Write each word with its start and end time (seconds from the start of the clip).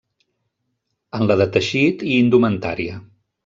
En 1.19 1.27
la 1.31 1.39
de 1.43 1.49
teixit 1.59 2.05
i 2.11 2.19
indumentària. 2.25 3.01